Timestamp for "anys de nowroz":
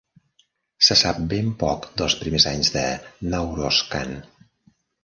2.55-3.87